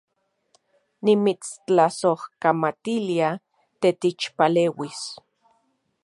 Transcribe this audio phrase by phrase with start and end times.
[1.03, 3.29] Nimitstlasojkamatilia
[3.79, 4.99] titechpaleuis